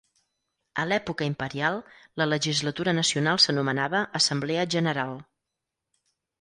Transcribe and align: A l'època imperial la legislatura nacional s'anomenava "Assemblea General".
A 0.83 0.85
l'època 0.91 1.27
imperial 1.31 1.77
la 2.23 2.27
legislatura 2.31 2.95
nacional 3.01 3.41
s'anomenava 3.45 4.03
"Assemblea 4.23 4.67
General". 4.79 5.17